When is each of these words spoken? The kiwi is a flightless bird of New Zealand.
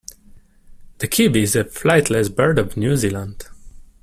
The 0.97 1.07
kiwi 1.07 1.43
is 1.43 1.55
a 1.55 1.63
flightless 1.63 2.35
bird 2.35 2.57
of 2.57 2.75
New 2.75 2.97
Zealand. 2.97 3.45